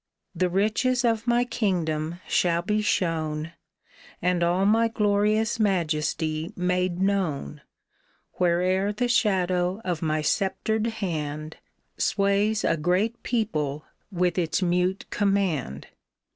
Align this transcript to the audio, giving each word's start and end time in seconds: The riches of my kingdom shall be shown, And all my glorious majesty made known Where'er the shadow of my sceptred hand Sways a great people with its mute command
The 0.33 0.49
riches 0.49 1.05
of 1.05 1.27
my 1.27 1.45
kingdom 1.45 2.21
shall 2.27 2.63
be 2.63 2.81
shown, 2.81 3.51
And 4.19 4.41
all 4.41 4.65
my 4.65 4.87
glorious 4.87 5.59
majesty 5.59 6.51
made 6.55 6.99
known 6.99 7.61
Where'er 8.39 8.93
the 8.93 9.07
shadow 9.07 9.79
of 9.85 10.01
my 10.01 10.23
sceptred 10.23 10.87
hand 10.87 11.57
Sways 11.99 12.63
a 12.63 12.77
great 12.77 13.21
people 13.21 13.85
with 14.11 14.39
its 14.39 14.59
mute 14.63 15.05
command 15.11 15.89